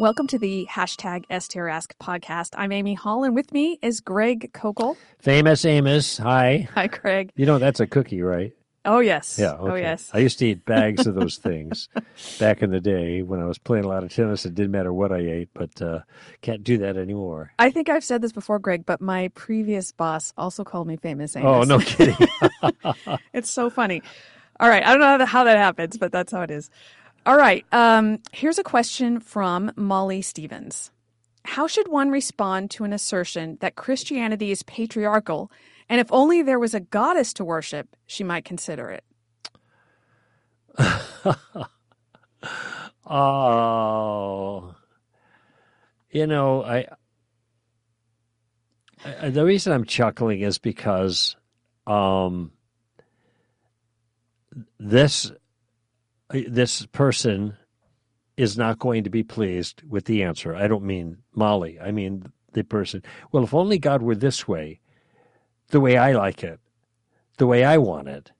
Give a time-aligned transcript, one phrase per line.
[0.00, 2.54] Welcome to the hashtag STRask podcast.
[2.56, 4.96] I'm Amy Hall, and with me is Greg Koukl.
[5.18, 6.16] Famous Amos.
[6.16, 6.66] Hi.
[6.74, 7.32] Hi, Greg.
[7.36, 8.54] You know, that's a cookie, right?
[8.86, 9.38] Oh, yes.
[9.38, 9.58] Yeah.
[9.58, 10.08] Oh, yes.
[10.14, 11.90] I used to eat bags of those things
[12.38, 14.46] back in the day when I was playing a lot of tennis.
[14.46, 15.98] It didn't matter what I ate, but uh,
[16.40, 17.52] can't do that anymore.
[17.58, 21.36] I think I've said this before, Greg, but my previous boss also called me Famous
[21.36, 21.46] Amos.
[21.46, 22.16] Oh, no kidding.
[23.34, 24.00] it's so funny.
[24.60, 24.82] All right.
[24.82, 26.70] I don't know how that happens, but that's how it is.
[27.26, 27.66] All right.
[27.70, 30.90] Um, here's a question from Molly Stevens.
[31.44, 35.50] How should one respond to an assertion that Christianity is patriarchal,
[35.88, 39.04] and if only there was a goddess to worship, she might consider it?
[43.06, 44.74] oh,
[46.10, 46.86] you know, I,
[49.04, 51.36] I, the reason I'm chuckling is because
[51.86, 52.52] um,
[54.78, 55.32] this
[56.32, 57.56] this person
[58.36, 60.54] is not going to be pleased with the answer.
[60.54, 61.78] I don't mean Molly.
[61.80, 63.02] I mean the person.
[63.32, 64.80] Well, if only God were this way,
[65.68, 66.60] the way I like it,
[67.38, 68.32] the way I want it,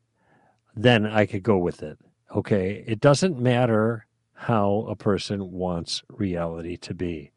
[0.74, 1.98] then I could go with it.
[2.34, 2.84] Okay.
[2.86, 7.32] It doesn't matter how a person wants reality to be.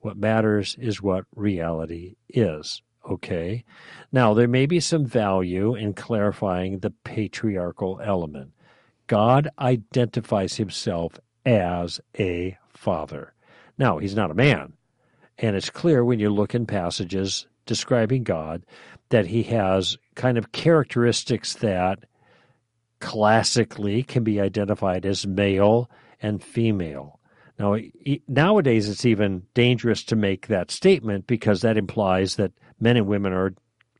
[0.00, 2.82] What matters is what reality is.
[3.08, 3.64] Okay.
[4.12, 8.52] Now, there may be some value in clarifying the patriarchal element.
[9.10, 13.32] God identifies himself as a father.
[13.76, 14.74] Now, he's not a man.
[15.36, 18.64] And it's clear when you look in passages describing God
[19.08, 22.04] that he has kind of characteristics that
[23.00, 25.90] classically can be identified as male
[26.22, 27.18] and female.
[27.58, 27.78] Now,
[28.28, 33.32] nowadays it's even dangerous to make that statement because that implies that men and women
[33.32, 33.54] are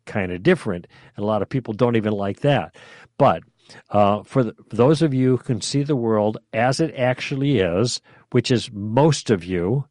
[0.06, 0.86] kind of different.
[1.16, 2.76] And a lot of people don't even like that.
[3.18, 3.42] But
[3.90, 7.58] uh, for, the, for those of you who can see the world as it actually
[7.58, 8.00] is,
[8.30, 9.84] which is most of you,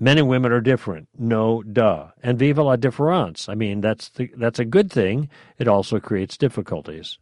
[0.00, 1.08] men and women are different.
[1.18, 2.08] No duh.
[2.22, 3.48] And viva la difference.
[3.48, 5.28] I mean, that's the, that's a good thing.
[5.58, 7.18] It also creates difficulties.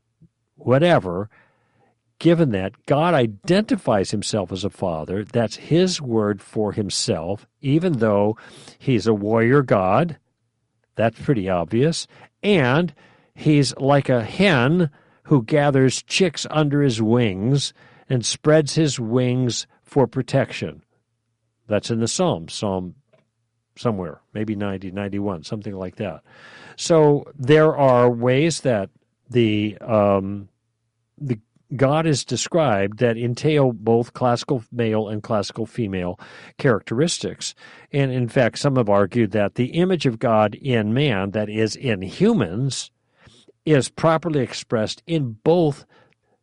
[0.57, 1.29] Whatever.
[2.19, 8.37] Given that God identifies himself as a father, that's his word for himself, even though
[8.79, 10.19] he's a warrior God.
[10.97, 12.07] That's pretty obvious.
[12.43, 12.95] And
[13.35, 14.91] he's like a hen
[15.31, 17.73] who gathers chicks under his wings
[18.09, 20.83] and spreads his wings for protection.
[21.69, 22.97] That's in the Psalms, Psalm
[23.77, 26.25] somewhere, maybe 90, 91, something like that.
[26.75, 28.91] So there are ways that
[29.31, 30.49] the um,
[31.17, 31.39] the
[31.77, 36.19] God is described that entail both classical male and classical female
[36.59, 37.55] characteristics.
[37.93, 41.77] And in fact, some have argued that the image of God in man, that is,
[41.77, 42.91] in humans,
[43.65, 45.85] is properly expressed in both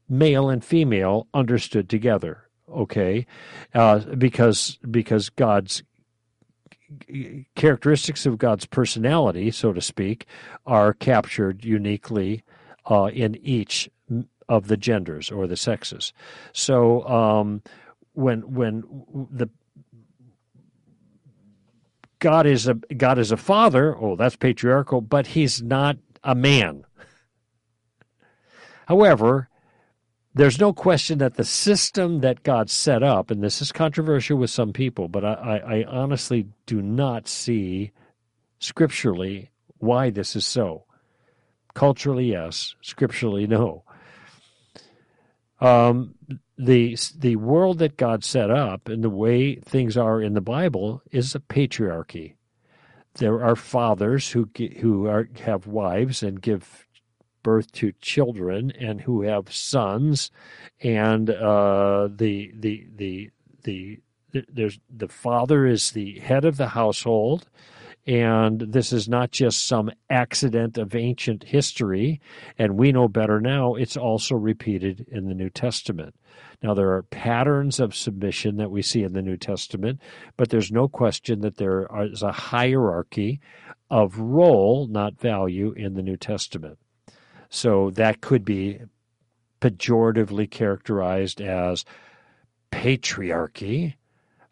[0.09, 2.43] male and female understood together.
[2.69, 3.25] Okay,
[3.73, 5.83] uh, because because God's
[7.55, 10.25] characteristics of God's personality, so to speak,
[10.65, 12.43] are captured uniquely
[12.89, 13.89] uh, in each
[14.49, 16.13] of the genders or the sexes.
[16.53, 17.61] So um,
[18.13, 18.83] when when
[19.31, 19.49] the
[22.19, 26.85] God is a God is a father, oh, that's patriarchal, but he's not a man.
[28.87, 29.49] However,
[30.33, 34.49] there's no question that the system that God set up, and this is controversial with
[34.49, 37.91] some people, but I, I, honestly do not see
[38.59, 40.85] scripturally why this is so.
[41.73, 42.75] Culturally, yes.
[42.81, 43.83] Scripturally, no.
[45.59, 46.15] Um,
[46.57, 51.01] the the world that God set up and the way things are in the Bible
[51.11, 52.35] is a patriarchy.
[53.15, 54.49] There are fathers who
[54.79, 56.86] who are, have wives and give
[57.43, 60.31] birth to children and who have sons,
[60.81, 63.31] and uh, the the the
[63.63, 63.99] the
[64.49, 67.49] there's the father is the head of the household,
[68.05, 72.21] and this is not just some accident of ancient history,
[72.57, 73.75] and we know better now.
[73.75, 76.15] It's also repeated in the New Testament.
[76.63, 79.99] Now, there are patterns of submission that we see in the New Testament,
[80.37, 83.39] but there's no question that there is a hierarchy
[83.89, 86.79] of role, not value, in the New Testament.
[87.49, 88.79] So that could be
[89.61, 91.85] pejoratively characterized as
[92.71, 93.95] patriarchy.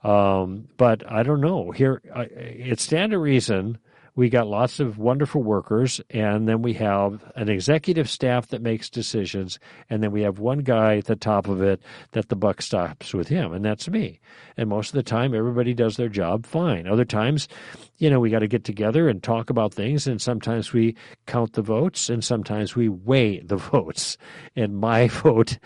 [0.03, 1.71] Um, but I don't know.
[1.71, 3.77] Here, it stand to reason
[4.15, 8.89] we got lots of wonderful workers, and then we have an executive staff that makes
[8.89, 9.59] decisions,
[9.89, 11.81] and then we have one guy at the top of it
[12.11, 14.19] that the buck stops with him, and that's me.
[14.55, 16.87] And most of the time, everybody does their job fine.
[16.87, 17.49] Other times,
[17.97, 20.95] you know, we got to get together and talk about things, and sometimes we
[21.25, 24.17] count the votes, and sometimes we weigh the votes.
[24.55, 25.57] And my vote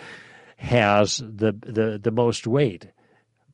[0.57, 2.87] has the the, the most weight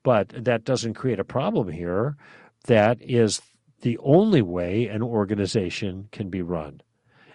[0.04, 2.16] but that doesn't create a problem here.
[2.68, 3.42] That is
[3.86, 6.82] the only way an organization can be run.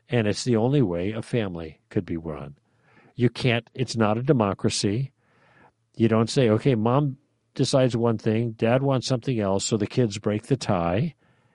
[0.08, 2.56] And it's the only way a family could be run.
[3.14, 5.12] You can't, it's not a democracy.
[5.94, 7.19] You don't say, okay, mom
[7.55, 11.14] decides one thing, dad wants something else, so the kids break the tie.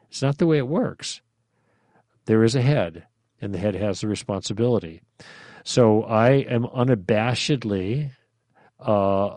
[0.10, 1.20] It's not the way it works.
[2.24, 3.06] There is a head,
[3.42, 5.02] and the head has the responsibility.
[5.66, 8.12] So I am unabashedly,
[8.80, 9.28] uh,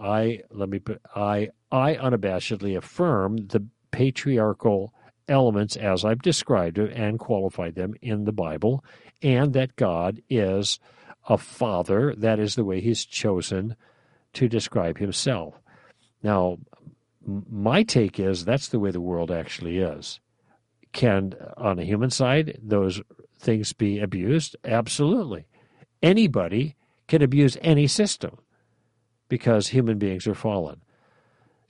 [0.00, 4.92] I let me put, I I unabashedly affirm the patriarchal
[5.28, 8.84] elements as I've described and qualified them in the Bible,
[9.22, 10.78] and that God is
[11.28, 12.14] a father.
[12.16, 13.76] That is the way He's chosen
[14.34, 15.54] to describe Himself.
[16.22, 16.58] Now,
[17.26, 20.20] my take is that's the way the world actually is.
[20.92, 23.02] Can, on the human side, those
[23.38, 24.56] things be abused?
[24.64, 25.46] Absolutely.
[26.02, 26.76] Anybody
[27.06, 28.38] can abuse any system
[29.28, 30.80] because human beings are fallen.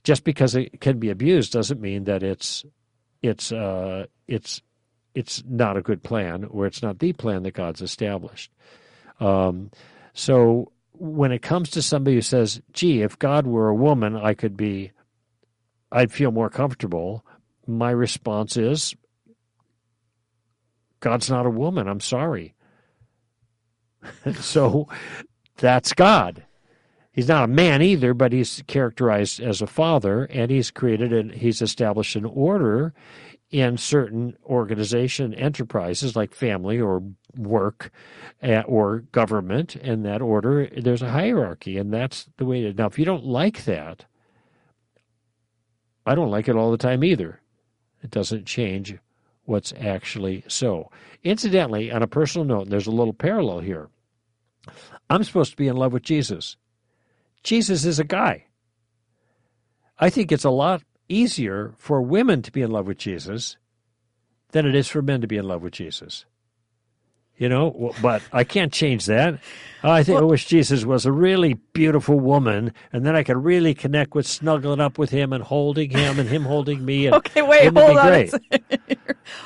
[0.03, 2.65] Just because it can be abused doesn't mean that it's
[3.21, 4.61] it's uh, it's
[5.13, 8.51] it's not a good plan or it's not the plan that God's established.
[9.19, 9.71] Um,
[10.13, 14.33] so when it comes to somebody who says, "Gee, if God were a woman, I
[14.33, 14.91] could be,
[15.91, 17.25] I'd feel more comfortable,"
[17.67, 18.95] my response is,
[20.99, 21.87] God's not a woman.
[21.87, 22.55] I'm sorry.
[24.39, 24.87] so
[25.57, 26.45] that's God.
[27.19, 31.33] He's not a man either, but he's characterized as a father, and he's created and
[31.33, 32.93] he's established an order
[33.51, 37.03] in certain organization enterprises like family or
[37.35, 37.91] work
[38.41, 39.75] eh, or government.
[39.75, 42.71] And that order, there's a hierarchy, and that's the way to.
[42.71, 44.05] Now, if you don't like that,
[46.05, 47.41] I don't like it all the time either.
[48.01, 48.95] It doesn't change
[49.43, 50.89] what's actually so.
[51.25, 53.89] Incidentally, on a personal note, there's a little parallel here.
[55.09, 56.55] I'm supposed to be in love with Jesus.
[57.43, 58.45] Jesus is a guy.
[59.97, 63.57] I think it's a lot easier for women to be in love with Jesus
[64.51, 66.25] than it is for men to be in love with Jesus
[67.39, 69.39] you know, but I can't change that.
[69.81, 73.37] I think well, I wish Jesus was a really beautiful woman, and then I could
[73.37, 77.05] really connect with snuggling up with him and holding him and him holding me.
[77.05, 78.63] And, okay, wait, hold on a second.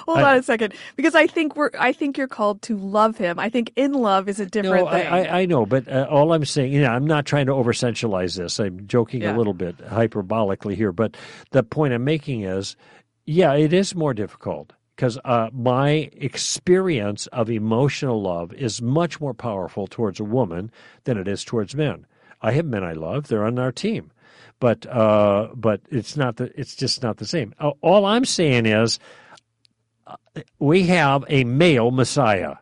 [0.07, 1.69] hold I, on a second, because I think we're.
[1.79, 3.37] I think you're called to love him.
[3.37, 5.05] I think in love is a different no, thing.
[5.05, 7.71] I, I know, but uh, all I'm saying, you know, I'm not trying to over
[7.71, 8.59] sensualize this.
[8.59, 9.35] I'm joking yeah.
[9.35, 11.15] a little bit hyperbolically here, but
[11.51, 12.75] the point I'm making is,
[13.27, 19.33] yeah, it is more difficult because uh, my experience of emotional love is much more
[19.33, 20.71] powerful towards a woman
[21.05, 22.05] than it is towards men.
[22.41, 24.11] I have men I love; they're on our team,
[24.59, 27.53] but uh, but it's not the it's just not the same.
[27.81, 28.99] All I'm saying is,
[30.05, 30.17] uh,
[30.59, 32.55] we have a male Messiah.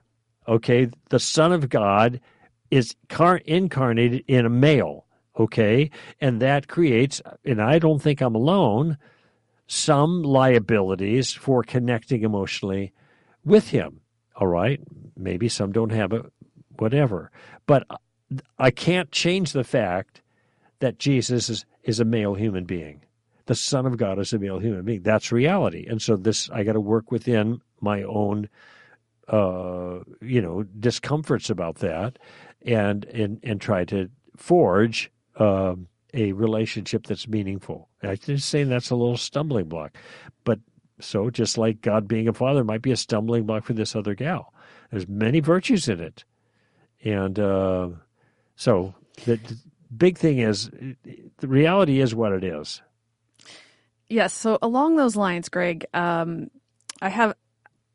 [0.47, 2.19] Okay, the Son of God
[2.69, 5.05] is car- incarnated in a male.
[5.39, 5.89] Okay,
[6.19, 8.97] and that creates, and I don't think I'm alone
[9.71, 12.91] some liabilities for connecting emotionally
[13.45, 14.01] with him.
[14.35, 14.81] All right.
[15.15, 16.25] Maybe some don't have it,
[16.77, 17.31] whatever.
[17.67, 17.87] But
[18.59, 20.21] I can't change the fact
[20.79, 23.01] that Jesus is, is a male human being.
[23.45, 25.03] The Son of God is a male human being.
[25.03, 25.85] That's reality.
[25.87, 28.49] And so this, I got to work within my own,
[29.29, 32.19] uh, you know, discomforts about that
[32.61, 37.89] and, and, and try to forge, um, a relationship that's meaningful.
[38.03, 39.97] I'm just saying that's a little stumbling block.
[40.43, 40.59] But
[40.99, 44.15] so just like God being a father might be a stumbling block for this other
[44.15, 44.53] gal.
[44.91, 46.25] There's many virtues in it.
[47.03, 47.89] And uh,
[48.55, 48.93] so
[49.25, 49.57] the, the
[49.95, 52.81] big thing is the reality is what it is.
[54.09, 54.33] Yes.
[54.33, 56.51] So along those lines, Greg, um,
[57.01, 57.33] I have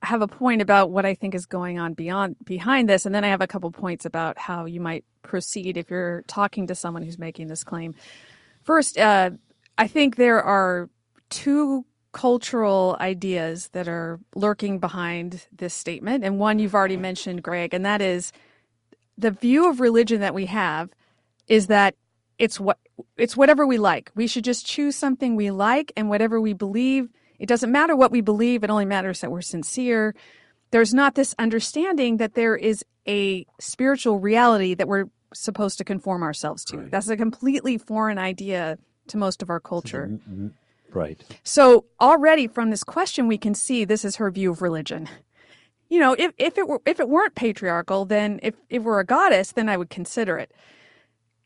[0.07, 3.25] have a point about what I think is going on beyond behind this, and then
[3.25, 7.03] I have a couple points about how you might proceed if you're talking to someone
[7.03, 7.95] who's making this claim.
[8.63, 9.31] First, uh,
[9.77, 10.89] I think there are
[11.29, 17.75] two cultural ideas that are lurking behind this statement, and one you've already mentioned, Greg,
[17.75, 18.33] and that is
[19.19, 20.91] the view of religion that we have
[21.49, 21.95] is that
[22.39, 22.79] it's what
[23.17, 24.11] it's whatever we like.
[24.15, 28.11] We should just choose something we like, and whatever we believe it doesn't matter what
[28.11, 30.15] we believe, it only matters that we're sincere.
[30.71, 36.23] There's not this understanding that there is a spiritual reality that we're supposed to conform
[36.23, 36.79] ourselves to.
[36.79, 36.91] Right.
[36.91, 38.79] That's a completely foreign idea
[39.09, 40.09] to most of our culture.
[40.11, 40.49] Mm-hmm.
[40.93, 41.21] Right.
[41.43, 45.09] So already from this question we can see this is her view of religion.
[45.89, 49.05] You know, if, if it were if it weren't patriarchal, then if, if we're a
[49.05, 50.51] goddess, then I would consider it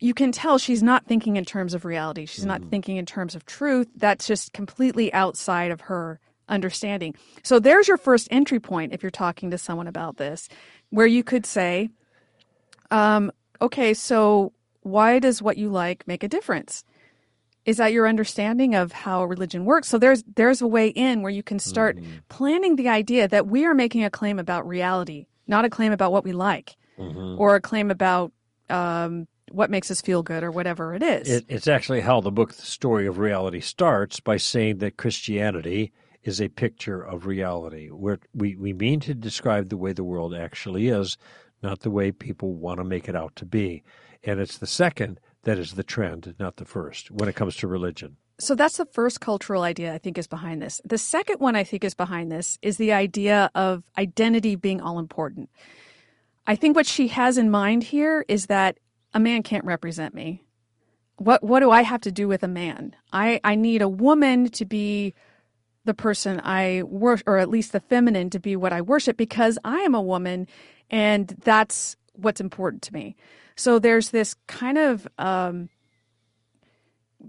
[0.01, 2.27] you can tell she's not thinking in terms of reality.
[2.27, 2.63] She's mm-hmm.
[2.63, 3.89] not thinking in terms of truth.
[3.97, 7.15] That's just completely outside of her understanding.
[7.43, 10.49] So there's your first entry point if you're talking to someone about this,
[10.89, 11.91] where you could say,
[12.91, 13.31] um,
[13.61, 14.53] okay, so
[14.83, 16.85] why does what you like make a difference?
[17.67, 19.87] Is that your understanding of how religion works?
[19.89, 22.11] So there's there's a way in where you can start Mm-hmm.
[22.29, 26.11] planning the idea that we are making a claim about reality, not a claim about
[26.11, 27.39] what we like, Mm-hmm.
[27.39, 28.33] or a claim about
[28.71, 31.29] um, what makes us feel good, or whatever it is.
[31.29, 35.93] It, it's actually how the book, The Story of Reality, starts by saying that Christianity
[36.23, 37.89] is a picture of reality.
[37.89, 41.17] Where we, we mean to describe the way the world actually is,
[41.63, 43.83] not the way people want to make it out to be.
[44.23, 47.67] And it's the second that is the trend, not the first, when it comes to
[47.67, 48.17] religion.
[48.39, 50.81] So that's the first cultural idea I think is behind this.
[50.85, 54.99] The second one I think is behind this is the idea of identity being all
[54.99, 55.51] important.
[56.47, 58.79] I think what she has in mind here is that
[59.13, 60.43] a man can't represent me.
[61.17, 62.97] What what do I have to do with a man?
[63.13, 65.15] I, I need a woman to be
[65.85, 69.59] the person I worship, or at least the feminine to be what I worship because
[69.65, 70.47] I am a woman
[70.91, 73.17] and that's what's important to me.
[73.57, 75.69] So there's this kind of um,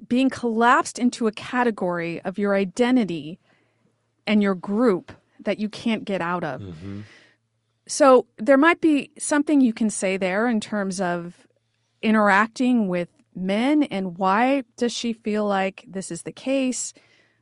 [0.07, 3.39] being collapsed into a category of your identity
[4.25, 5.11] and your group
[5.41, 6.61] that you can't get out of.
[7.87, 11.47] So there might be something you can say there in terms of
[12.01, 16.93] interacting with men and why does she feel like this is the case?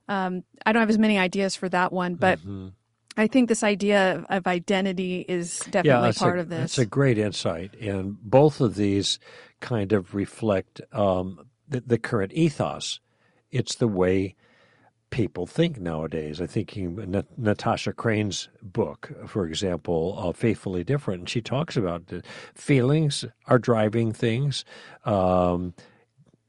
[0.08, 2.40] Um, I don't have as many ideas for that one, but
[3.18, 6.60] I think this idea of, of identity is definitely that's part a, of this.
[6.60, 9.20] That's a great insight, and both of these
[9.60, 13.00] kind of reflect um, the, the current ethos.
[13.52, 14.36] It's the way
[15.10, 16.42] people think nowadays.
[16.42, 22.08] I think Na- Natasha Crain's book, for example, uh, "Faithfully Different," and she talks about
[22.08, 22.24] the
[22.54, 24.66] feelings are driving things.
[25.06, 25.74] Um,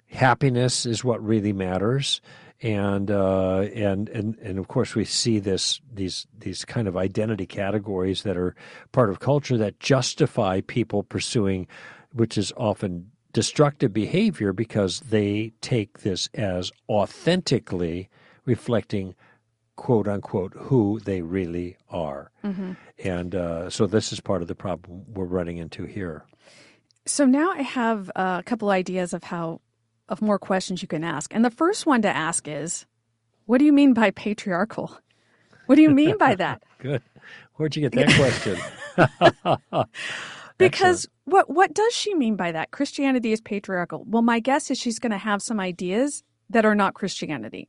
[0.07, 2.21] happiness is what really matters
[2.62, 7.47] and uh, and and and of course we see this these these kind of identity
[7.47, 8.55] categories that are
[8.93, 11.67] part of culture that justify people pursuing,
[12.12, 18.11] which is often destructive behavior because they take this as authentically
[18.44, 19.14] reflecting
[19.76, 22.30] quote unquote who they really are,
[23.02, 26.25] and uh, so this is part of the problem we're running into here.
[27.06, 29.61] So now I have a couple ideas of how
[30.09, 31.35] of more questions you can ask.
[31.35, 32.85] And the first one to ask is,
[33.47, 34.99] what do you mean by patriarchal?
[35.66, 36.62] What do you mean by that?
[36.78, 37.02] Good.
[37.54, 39.85] Where'd you get that question?
[40.61, 42.70] Because what what does she mean by that?
[42.70, 44.04] Christianity is patriarchal.
[44.06, 47.68] Well, my guess is she's going to have some ideas that are not Christianity.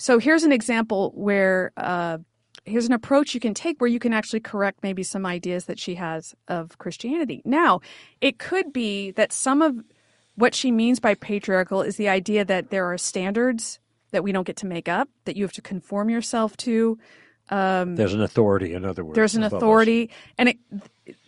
[0.00, 2.18] So here's an example where uh,
[2.64, 5.78] here's an approach you can take where you can actually correct maybe some ideas that
[5.78, 7.42] she has of Christianity.
[7.44, 7.80] Now,
[8.20, 9.76] it could be that some of
[10.36, 13.78] what she means by patriarchal is the idea that there are standards
[14.10, 16.98] that we don't get to make up, that you have to conform yourself to.
[17.96, 19.16] There's an authority, in other words.
[19.16, 19.62] There's an above us.
[19.62, 20.58] authority, and it,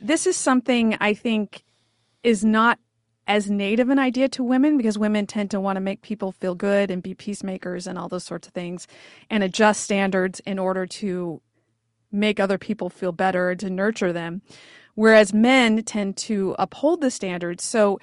[0.00, 1.62] this is something I think
[2.22, 2.78] is not
[3.26, 6.54] as native an idea to women because women tend to want to make people feel
[6.54, 8.86] good and be peacemakers and all those sorts of things,
[9.30, 11.40] and adjust standards in order to
[12.10, 14.42] make other people feel better and to nurture them,
[14.94, 17.64] whereas men tend to uphold the standards.
[17.64, 17.98] So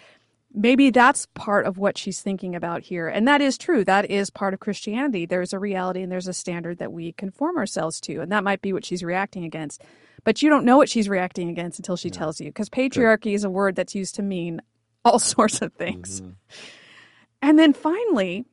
[0.53, 3.07] maybe that's part of what she's thinking about here.
[3.07, 3.83] And that is true.
[3.83, 5.25] That is part of Christianity.
[5.25, 8.21] There's a reality and there's a standard that we conform ourselves to.
[8.21, 9.83] And that might be what she's reacting against.
[10.23, 12.47] But you don't know what she's reacting against until she tells you.
[12.47, 14.61] Because patriarchy is a word that's used to mean
[15.05, 16.21] all sorts of things.
[16.21, 16.31] Mm-hmm.
[17.41, 18.45] And then finally,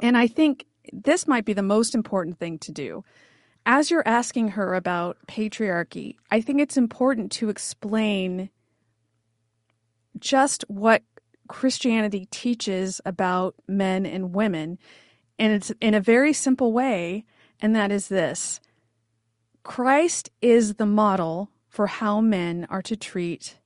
[0.00, 3.04] and I think this might be the most important thing to do.
[3.64, 8.50] As you're asking her about patriarchy, I think it's important to explain
[10.18, 11.02] just what
[11.48, 14.78] Christianity teaches about men and women.
[15.38, 17.24] And it's in a very simple way,
[17.60, 18.60] and that is this
[19.64, 23.58] Christ is the model for how men are to treat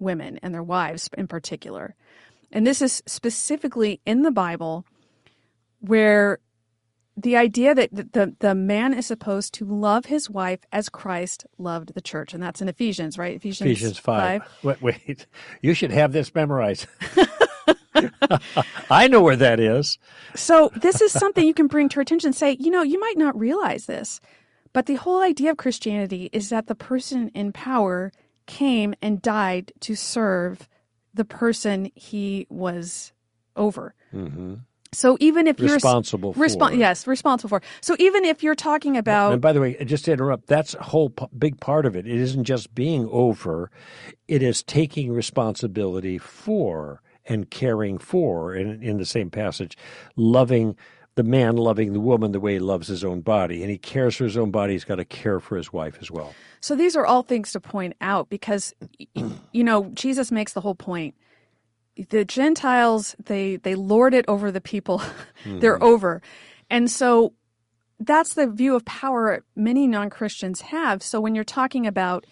[0.00, 1.94] women and their wives in particular.
[2.50, 4.84] And this is specifically in the Bible
[5.80, 6.40] where
[7.16, 11.94] the idea that the, the, man is supposed to love his wife as Christ loved
[11.94, 12.32] the church.
[12.32, 13.36] And that's in Ephesians, right?
[13.36, 14.42] Ephesians, Ephesians 5.
[14.62, 15.26] Wait, wait.
[15.60, 16.86] You should have this memorized.
[18.90, 19.98] I know where that is.
[20.34, 22.98] So this is something you can bring to her attention and say, you know, you
[23.00, 24.20] might not realize this,
[24.72, 28.12] but the whole idea of Christianity is that the person in power
[28.50, 30.68] came and died to serve
[31.14, 33.12] the person he was
[33.54, 33.94] over.
[34.12, 34.54] Mm-hmm.
[34.92, 36.40] So even if you're Responsible for.
[36.72, 37.62] Yes, responsible for.
[37.80, 40.82] So even if you're talking about And by the way, just to interrupt, that's a
[40.82, 42.08] whole p- big part of it.
[42.08, 43.70] It isn't just being over,
[44.26, 49.76] it is taking responsibility for and caring for, in, in the same passage,
[50.16, 50.74] loving
[51.16, 53.62] the man, loving the woman the way he loves his own body.
[53.62, 56.10] And he cares for his own body, he's got to care for his wife as
[56.10, 56.34] well.
[56.60, 58.74] So these are all things to point out because,
[59.14, 61.14] you know, Jesus makes the whole point.
[62.08, 65.02] the Gentiles they they lord it over the people
[65.44, 65.84] they're mm-hmm.
[65.84, 66.22] over,
[66.70, 67.34] and so
[68.00, 71.02] that's the view of power many non Christians have.
[71.02, 72.26] So when you're talking about,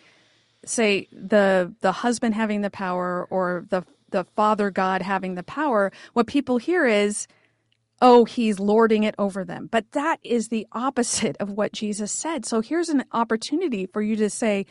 [0.64, 5.92] say, the the husband having the power or the the father God having the power,
[6.14, 7.28] what people hear is,
[8.00, 9.68] oh, he's lording it over them.
[9.70, 12.46] But that is the opposite of what Jesus said.
[12.46, 14.66] So here's an opportunity for you to say,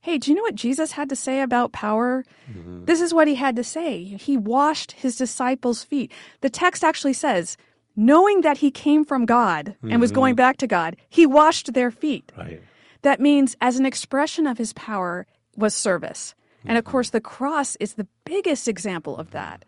[0.00, 2.24] hey, do you know what Jesus had to say about power?
[2.50, 2.84] Mm-hmm.
[2.84, 4.04] This is what he had to say.
[4.04, 6.12] He washed his disciples' feet.
[6.40, 7.56] The text actually says,
[7.96, 10.00] knowing that he came from God and mm-hmm.
[10.00, 12.30] was going back to God, he washed their feet.
[12.38, 12.62] Right.
[13.02, 16.34] That means, as an expression of his power, was service.
[16.60, 16.68] Mm-hmm.
[16.68, 19.64] And of course, the cross is the biggest example of that.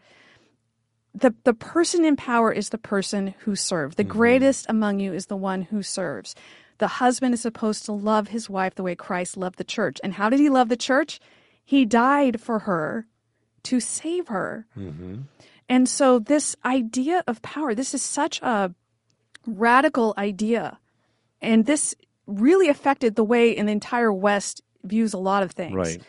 [1.14, 3.96] The, the person in power is the person who serves.
[3.96, 4.12] The mm-hmm.
[4.12, 6.34] greatest among you is the one who serves.
[6.78, 10.00] The husband is supposed to love his wife the way Christ loved the church.
[10.02, 11.20] And how did he love the church?
[11.64, 13.06] He died for her
[13.64, 14.66] to save her.
[14.78, 15.22] Mm-hmm.
[15.68, 18.74] And so, this idea of power, this is such a
[19.46, 20.78] radical idea.
[21.42, 21.94] And this
[22.26, 25.74] really affected the way in the entire West views a lot of things.
[25.74, 26.02] Right.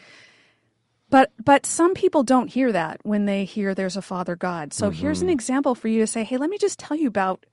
[1.11, 4.73] But but some people don't hear that when they hear there's a Father God.
[4.73, 4.99] So mm-hmm.
[4.99, 7.45] here's an example for you to say, hey, let me just tell you about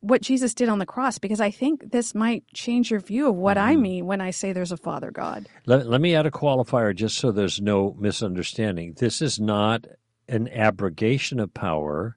[0.00, 3.34] what Jesus did on the cross because I think this might change your view of
[3.34, 3.68] what mm-hmm.
[3.68, 5.46] I mean when I say there's a Father God.
[5.66, 8.94] Let, let me add a qualifier just so there's no misunderstanding.
[8.94, 9.86] This is not
[10.28, 12.16] an abrogation of power.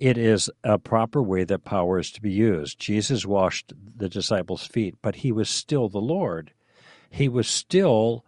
[0.00, 2.78] It is a proper way that power is to be used.
[2.78, 6.52] Jesus washed the disciples' feet, but he was still the Lord.
[7.10, 8.24] He was still,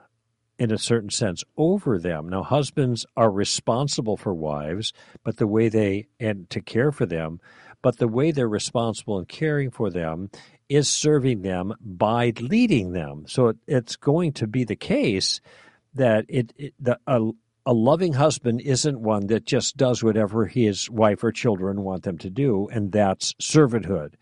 [0.62, 2.28] in a certain sense, over them.
[2.28, 4.92] Now, husbands are responsible for wives,
[5.24, 7.40] but the way they, and to care for them,
[7.82, 10.30] but the way they're responsible in caring for them
[10.68, 13.24] is serving them by leading them.
[13.26, 15.40] So it, it's going to be the case
[15.94, 17.32] that it, it the, a,
[17.66, 22.18] a loving husband isn't one that just does whatever his wife or children want them
[22.18, 24.12] to do, and that's servanthood.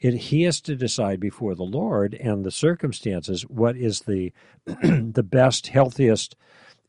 [0.00, 4.32] It, he has to decide before the Lord and the circumstances what is the
[4.64, 6.36] the best, healthiest,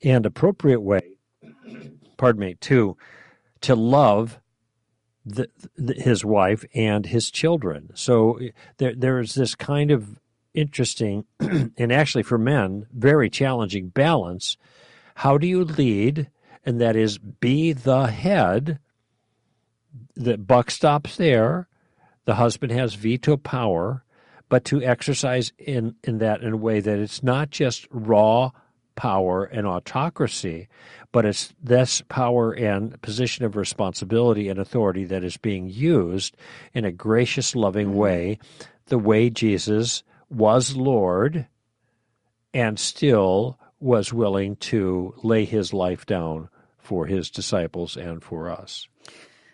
[0.04, 1.18] and appropriate way.
[2.18, 2.98] Pardon me to
[3.62, 4.40] to love
[5.26, 5.48] the,
[5.78, 7.92] the, his wife and his children.
[7.96, 8.40] So
[8.78, 10.20] there there is this kind of
[10.54, 14.58] interesting and actually for men very challenging balance
[15.16, 16.30] how do you lead?
[16.66, 18.80] And that is be the head.
[20.16, 21.68] The buck stops there.
[22.26, 24.04] The husband has veto power,
[24.50, 28.52] but to exercise in, in that in a way that it's not just raw
[28.96, 30.68] power and autocracy,
[31.12, 36.36] but it's this power and position of responsibility and authority that is being used
[36.74, 37.98] in a gracious, loving mm-hmm.
[37.98, 38.40] way,
[38.88, 41.48] the way Jesus was Lord
[42.54, 48.88] and still was willing to lay his life down for his disciples and for us.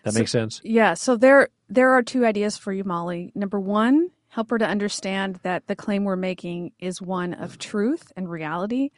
[0.03, 0.62] That so, makes sense?
[0.63, 0.93] Yeah.
[0.93, 3.32] So there there are two ideas for you, Molly.
[3.36, 8.12] Number one, help her to understand that the claim we're making is one of truth
[8.15, 8.91] and reality,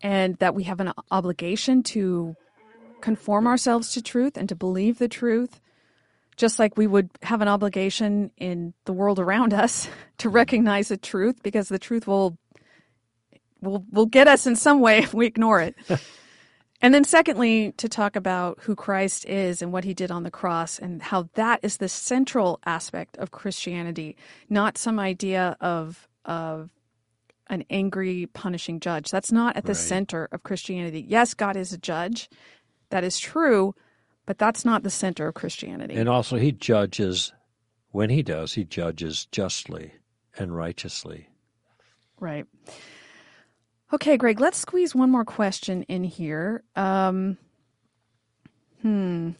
[0.00, 2.36] and that we have an obligation to
[3.00, 5.60] conform ourselves to truth and to believe the truth,
[6.36, 10.96] just like we would have an obligation in the world around us to recognize the
[10.96, 12.38] truth, because the truth will
[13.60, 15.74] will will get us in some way if we ignore it.
[16.80, 20.30] and then secondly, to talk about who Christ is and what he did on the
[20.30, 24.16] cross and how that is the central aspect of Christianity,
[24.48, 26.70] not some idea of of
[27.48, 29.10] an angry punishing judge.
[29.10, 29.76] That's not at the right.
[29.76, 31.04] center of Christianity.
[31.06, 32.28] Yes, God is a judge.
[32.90, 33.74] That is true,
[34.26, 35.94] but that's not the center of Christianity.
[35.94, 37.32] And also he judges
[37.90, 39.92] when he does, he judges justly
[40.36, 41.28] and righteously.
[42.20, 42.46] Right.
[43.92, 46.62] Okay, Greg, let's squeeze one more question in here.
[46.76, 47.38] Um,
[48.82, 49.30] hmm.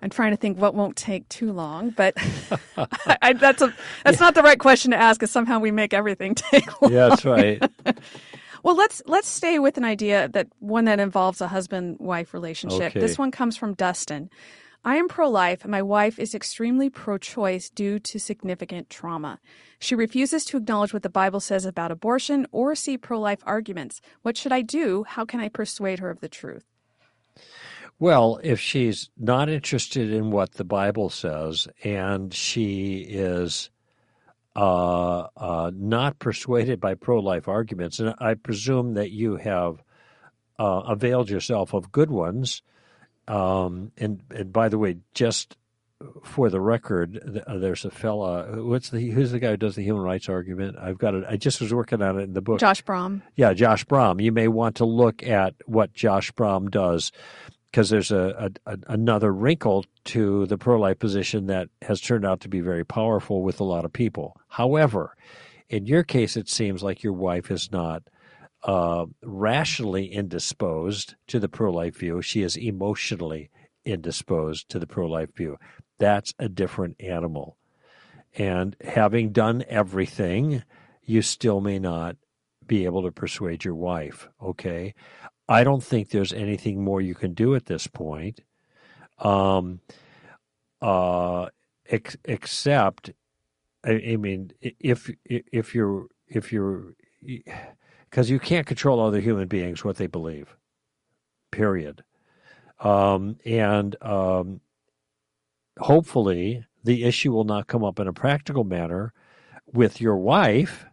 [0.00, 2.14] I'm trying to think what won't take too long, but
[2.76, 3.74] I, I, that's a
[4.04, 4.26] that's yeah.
[4.26, 5.18] not the right question to ask.
[5.18, 6.92] Because somehow we make everything take long.
[6.92, 7.62] Yeah, that's right.
[8.62, 12.92] well, let's let's stay with an idea that one that involves a husband wife relationship.
[12.92, 13.00] Okay.
[13.00, 14.30] This one comes from Dustin.
[14.88, 19.38] I am pro life, and my wife is extremely pro choice due to significant trauma.
[19.78, 24.00] She refuses to acknowledge what the Bible says about abortion or see pro life arguments.
[24.22, 25.04] What should I do?
[25.06, 26.64] How can I persuade her of the truth?
[27.98, 33.68] Well, if she's not interested in what the Bible says and she is
[34.56, 39.82] uh, uh, not persuaded by pro life arguments, and I presume that you have
[40.58, 42.62] uh, availed yourself of good ones
[43.28, 45.56] um, and and by the way, just
[46.24, 48.62] for the record, uh, there's a fella.
[48.62, 50.76] What's the who's the guy who does the human rights argument?
[50.78, 51.24] I've got it.
[51.28, 52.60] I just was working on it in the book.
[52.60, 53.22] Josh Brahm.
[53.36, 54.20] Yeah, Josh Brahm.
[54.20, 57.10] You may want to look at what Josh Brahm does.
[57.70, 62.40] because there's a, a, a, another wrinkle to the pro-life position that has turned out
[62.40, 64.40] to be very powerful with a lot of people.
[64.48, 65.14] However,
[65.68, 68.02] in your case, it seems like your wife is not
[68.64, 73.50] uh, rationally indisposed to the pro-life view; she is emotionally
[73.84, 75.56] indisposed to the pro-life view.
[75.98, 77.56] That's a different animal.
[78.36, 80.62] And having done everything,
[81.02, 82.16] you still may not
[82.66, 84.28] be able to persuade your wife.
[84.40, 84.94] Okay.
[85.48, 88.42] I don't think there's anything more you can do at this point.
[89.18, 89.80] Um,
[90.82, 91.46] uh,
[91.88, 93.10] ex- except,
[93.84, 96.92] I, I, mean, if if you're if you're
[98.10, 100.56] because you can't control other human beings what they believe.
[101.50, 102.02] Period.
[102.80, 104.60] Um, and um,
[105.78, 109.12] hopefully, the issue will not come up in a practical manner
[109.72, 110.86] with your wife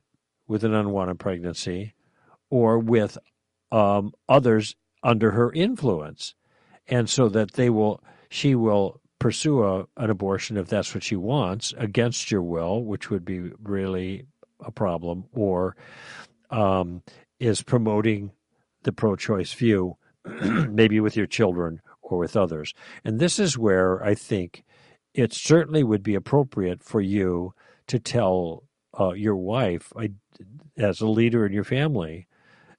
[0.48, 1.94] with an unwanted pregnancy
[2.50, 3.18] or with
[3.72, 6.34] um, others under her influence,
[6.88, 11.16] and so that they will, she will pursue a, an abortion if that's what she
[11.16, 14.26] wants against your will, which would be really
[14.60, 15.76] a problem, or
[16.50, 17.04] um,
[17.40, 18.32] is promoting
[18.84, 22.74] the pro-choice view, maybe with your children or with others.
[23.04, 24.64] And this is where I think
[25.14, 27.54] it certainly would be appropriate for you
[27.88, 28.64] to tell
[29.00, 30.12] uh, your wife, I,
[30.78, 32.28] as a leader in your family,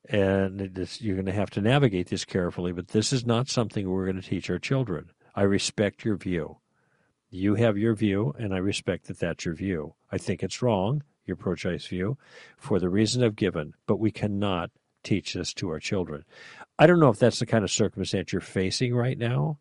[0.09, 0.61] and
[1.00, 4.20] you're going to have to navigate this carefully, but this is not something we're going
[4.20, 5.11] to teach our children.
[5.35, 6.59] I respect your view.
[7.29, 9.94] You have your view, and I respect that that's your view.
[10.11, 12.17] I think it's wrong, your pro choice view,
[12.57, 14.71] for the reason I've given, but we cannot
[15.03, 16.25] teach this to our children.
[16.79, 19.59] I don't know if that's the kind of circumstance you're facing right now,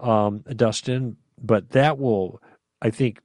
[0.00, 2.40] um, Dustin, but that will,
[2.80, 3.20] I think,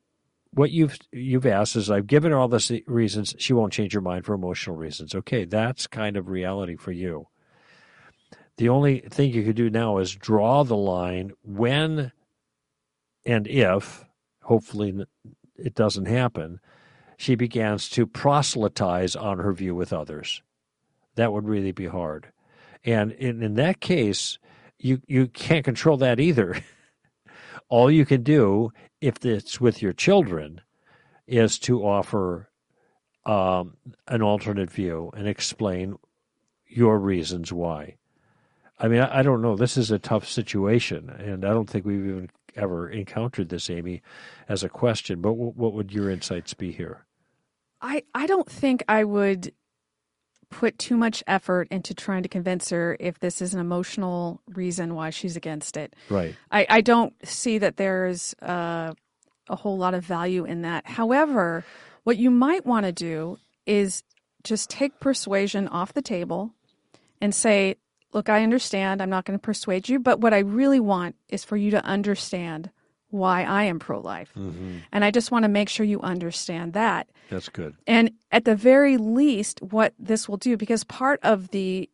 [0.52, 4.02] what you've you've asked is I've given her all the reasons she won't change her
[4.02, 5.16] mind for emotional reasons.
[5.16, 7.28] Okay, that's kind of reality for you.
[8.58, 12.12] The only thing you could do now is draw the line when
[13.26, 14.06] and if,
[14.44, 15.06] hopefully
[15.56, 16.60] it doesn't happen,
[17.24, 20.42] she begins to proselytize on her view with others.
[21.16, 22.28] That would really be hard.
[22.84, 24.40] And in, in that case,
[24.78, 26.60] you, you can't control that either.
[27.70, 30.60] All you can do, if it's with your children,
[31.26, 32.50] is to offer
[33.26, 33.78] um,
[34.10, 35.96] an alternate view and explain
[36.68, 37.96] your reasons why.
[38.78, 39.56] I mean, I, I, don't know.
[39.56, 44.02] This is a tough situation, and I don't think we've even ever encountered this, Amy,
[44.50, 45.22] as a question.
[45.22, 47.06] But w- what would your insights be here?
[47.84, 49.54] I, I don't think I would
[50.50, 54.96] put too much effort into trying to convince her if this is an emotional reason
[54.96, 55.96] why she's against it.
[56.10, 56.36] Right.
[56.52, 58.94] I, I don't see that there's uh,
[59.50, 60.88] a whole lot of value in that.
[60.88, 61.66] However,
[62.04, 64.04] what you might want to do is
[64.44, 66.54] just take persuasion off the table
[67.20, 67.76] and say,
[68.14, 69.02] look, I understand.
[69.02, 71.84] I'm not going to persuade you, but what I really want is for you to
[71.84, 72.70] understand
[73.14, 74.32] why I am pro life.
[74.36, 74.80] Mm-hmm.
[74.92, 77.08] And I just want to make sure you understand that.
[77.30, 77.76] That's good.
[77.86, 81.90] And at the very least, what this will do, because part of the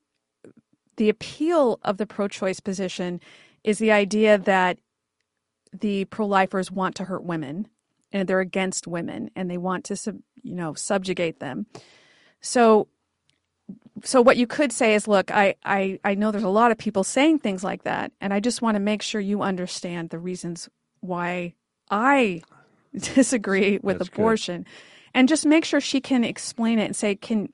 [0.96, 3.22] the appeal of the pro choice position
[3.64, 4.80] is the idea that
[5.72, 7.68] the pro lifers want to hurt women
[8.12, 11.66] and they're against women and they want to sub, you know subjugate them.
[12.42, 12.88] So
[14.04, 16.78] so what you could say is look I, I i know there's a lot of
[16.78, 20.20] people saying things like that and i just want to make sure you understand the
[20.20, 20.70] reasons
[21.02, 21.54] why
[21.90, 22.42] I
[22.94, 24.64] disagree with That's abortion.
[24.64, 24.72] Good.
[25.14, 27.52] And just make sure she can explain it and say, can,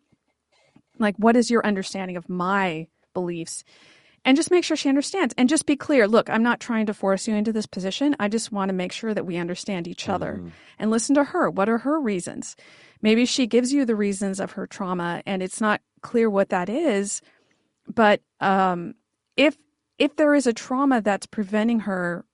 [1.00, 3.64] like, what is your understanding of my beliefs?
[4.26, 5.34] And just make sure she understands.
[5.38, 8.16] And just be clear look, I'm not trying to force you into this position.
[8.20, 10.52] I just want to make sure that we understand each other mm.
[10.80, 11.50] and listen to her.
[11.50, 12.56] What are her reasons?
[13.02, 16.70] Maybe she gives you the reasons of her trauma and it's not clear what that
[16.70, 17.22] is.
[17.88, 18.96] But um,
[19.38, 19.56] if
[20.00, 22.26] if there is a trauma that's preventing her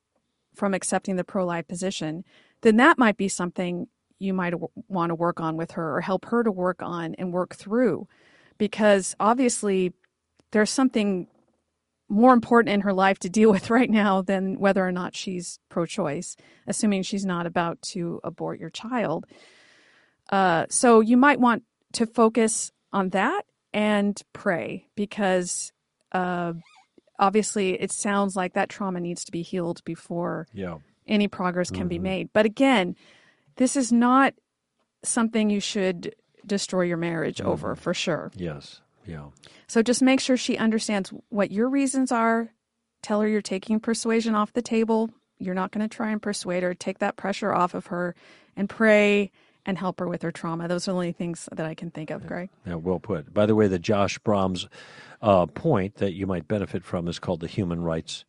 [0.56, 2.24] from accepting the pro life position,
[2.62, 3.88] then that might be something
[4.20, 4.54] you might
[4.88, 8.08] want to work on with her or help her to work on and work through.
[8.58, 9.94] Because obviously,
[10.52, 11.28] there's something
[12.08, 15.60] more important in her life to deal with right now than whether or not she's
[15.70, 16.36] pro choice,
[16.68, 19.26] assuming she's not about to abort your child.
[20.30, 25.72] Uh, so you might want to focus on that and pray because
[26.12, 26.54] uh,
[27.22, 30.80] obviously it sounds like that trauma needs to be healed before yeah.
[31.08, 31.88] any progress can mm-hmm.
[31.88, 32.30] be made.
[32.34, 32.96] But again,
[33.56, 34.34] this is not
[35.04, 37.50] something you should destroy your marriage mm-hmm.
[37.50, 38.32] over for sure.
[38.36, 38.82] Yes.
[39.06, 39.28] Yeah.
[39.68, 42.52] So just make sure she understands what your reasons are.
[43.04, 45.10] Tell her you're taking persuasion off the table.
[45.38, 46.74] You're not going to try and persuade her.
[46.74, 48.16] Take that pressure off of her
[48.56, 49.32] and pray
[49.65, 50.67] and help her with her trauma.
[50.67, 52.50] Those are the only things that I can think of, Greg.
[52.65, 53.34] Yeah, well put.
[53.34, 54.67] By the way, the Josh Brahms
[55.21, 58.26] uh, point that you might benefit from is called the human rights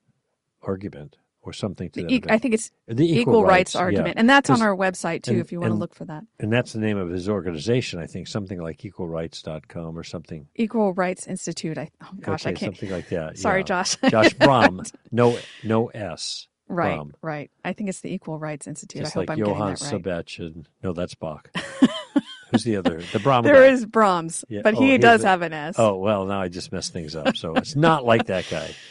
[0.62, 2.31] argument or something to that E- effect.
[2.31, 3.81] I think it's the equal, rights, yeah.
[3.81, 5.33] argument, and that's on our website too.
[5.33, 7.99] and- if you want to look for that, And that's the name of his organization,
[7.99, 10.47] I think, something like equalrights.com or something.
[10.55, 11.79] Equal Rights Institute.
[11.79, 12.77] I oh gosh, okay, I can't.
[12.77, 13.38] something like that.
[13.38, 13.64] Sorry, yeah.
[13.64, 13.97] Josh.
[14.11, 16.47] Josh Brahm, no no S.
[16.73, 17.15] right, Brahm.
[17.23, 17.51] right.
[17.65, 19.03] I think it's the Equal Rights Institute.
[19.03, 19.91] Just I hope like I'm Johann getting that right.
[19.91, 20.67] Sebastian.
[20.83, 21.49] No, that's Bach.
[22.51, 23.01] Who's the other?
[23.13, 23.45] The Brom.
[23.45, 23.69] There guy.
[23.73, 24.61] is Brahms, Yeah.
[24.63, 25.77] but Oh, he does the- have an S.
[25.79, 27.37] Oh well, now I just messed things up.
[27.37, 28.75] So it's not like that guy.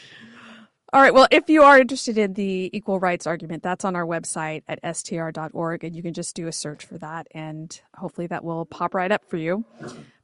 [0.94, 1.14] All right.
[1.14, 4.80] Well, if you are interested in the equal rights argument, that's on our website at
[4.98, 8.94] str.org, and you can just do a search for that, and hopefully that will pop
[8.94, 9.64] right up for you.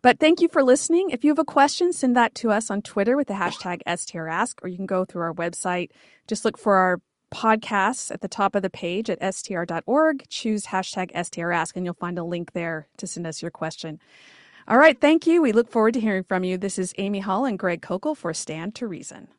[0.01, 1.09] But thank you for listening.
[1.11, 4.55] If you have a question, send that to us on Twitter with the hashtag STRask,
[4.61, 5.91] or you can go through our website.
[6.27, 6.99] Just look for our
[7.33, 12.17] podcasts at the top of the page at str.org, choose hashtag STRask, and you'll find
[12.17, 13.99] a link there to send us your question.
[14.67, 14.99] All right.
[14.99, 15.41] Thank you.
[15.41, 16.57] We look forward to hearing from you.
[16.57, 19.29] This is Amy Hall and Greg Koukl for Stand to Reason.